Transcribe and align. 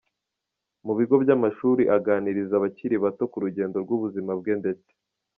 mu 0.85 0.93
bigo 0.97 1.15
by'amashuri 1.23 1.83
aganiriza 1.95 2.53
abakiri 2.59 2.95
bato 3.03 3.23
ku 3.31 3.37
rugendo 3.43 3.77
rw'ubuzima 3.83 4.31
bwe 4.39 4.53
ndetse 4.61 4.91